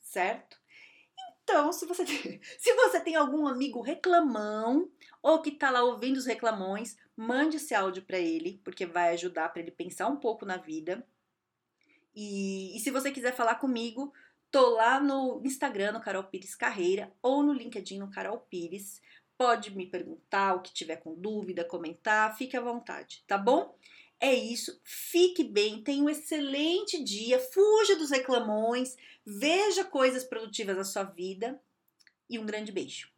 Certo? 0.00 0.62
Então, 1.42 1.72
se 1.72 1.84
você, 1.84 2.04
tem, 2.04 2.40
se 2.58 2.72
você 2.74 3.00
tem 3.00 3.16
algum 3.16 3.48
amigo 3.48 3.80
reclamão 3.80 4.88
ou 5.20 5.42
que 5.42 5.50
tá 5.50 5.68
lá 5.68 5.82
ouvindo 5.82 6.16
os 6.16 6.26
reclamões, 6.26 6.96
mande 7.16 7.56
esse 7.56 7.74
áudio 7.74 8.04
para 8.04 8.18
ele, 8.18 8.60
porque 8.62 8.86
vai 8.86 9.14
ajudar 9.14 9.48
para 9.48 9.60
ele 9.60 9.72
pensar 9.72 10.06
um 10.06 10.16
pouco 10.16 10.46
na 10.46 10.56
vida 10.56 11.04
e, 12.14 12.76
e 12.76 12.80
se 12.80 12.90
você 12.90 13.10
quiser 13.10 13.34
falar 13.34 13.56
comigo, 13.56 14.12
tô 14.50 14.70
lá 14.70 15.00
no 15.00 15.40
Instagram, 15.44 15.92
no 15.92 16.00
Carol 16.00 16.24
Pires 16.24 16.54
Carreira, 16.54 17.12
ou 17.22 17.42
no 17.42 17.52
LinkedIn, 17.52 17.98
no 17.98 18.10
Carol 18.10 18.38
Pires. 18.38 19.00
Pode 19.36 19.74
me 19.74 19.86
perguntar 19.86 20.54
o 20.54 20.60
que 20.60 20.72
tiver 20.72 20.96
com 20.96 21.14
dúvida, 21.14 21.64
comentar, 21.64 22.36
fique 22.36 22.56
à 22.56 22.60
vontade, 22.60 23.24
tá 23.26 23.36
bom? 23.36 23.76
É 24.20 24.32
isso, 24.32 24.80
fique 24.84 25.42
bem, 25.42 25.82
tenha 25.82 26.04
um 26.04 26.08
excelente 26.08 27.02
dia, 27.02 27.40
fuja 27.40 27.96
dos 27.96 28.10
reclamões, 28.10 28.96
veja 29.26 29.84
coisas 29.84 30.22
produtivas 30.22 30.76
na 30.76 30.84
sua 30.84 31.02
vida 31.02 31.60
e 32.30 32.38
um 32.38 32.46
grande 32.46 32.70
beijo. 32.70 33.10